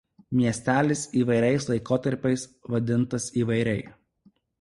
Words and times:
Miestelis 0.37 1.01
įvairiais 1.19 1.67
laikotarpiais 1.71 2.45
vadintas 2.77 3.29
įvairiai. 3.43 3.85